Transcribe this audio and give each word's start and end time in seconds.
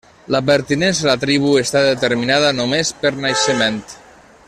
La 0.35 0.39
pertinença 0.45 1.03
a 1.05 1.09
la 1.09 1.17
tribu 1.25 1.51
està 1.63 1.83
determinada 1.89 2.49
només 2.63 2.93
per 3.05 3.13
naixement. 3.27 3.79